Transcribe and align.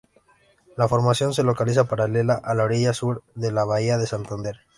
La 0.77 0.87
formación 0.87 1.31
se 1.31 1.43
localiza 1.43 1.83
paralela 1.87 2.33
a 2.33 2.55
la 2.55 2.63
orilla 2.63 2.91
sur 2.91 3.21
de 3.35 3.51
la 3.51 3.65
bahía 3.65 3.99
de 3.99 4.07
Santander. 4.07 4.61